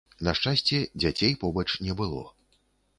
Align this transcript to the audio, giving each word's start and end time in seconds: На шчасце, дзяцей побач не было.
На 0.27 0.31
шчасце, 0.39 0.79
дзяцей 1.05 1.37
побач 1.45 1.69
не 1.85 1.93
было. 2.05 2.29